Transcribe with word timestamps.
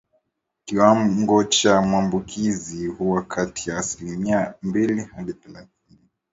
Kiwango 0.65 1.43
cha 1.43 1.81
maambukizi 1.81 2.87
huwa 2.87 3.21
kati 3.25 3.69
ya 3.69 3.77
asilimia 3.77 4.53
mbili 4.61 5.01
hadi 5.03 5.33
thelathini 5.33 6.09